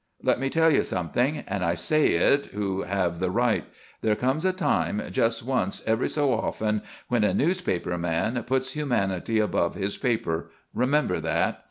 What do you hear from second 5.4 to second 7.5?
once every so often when a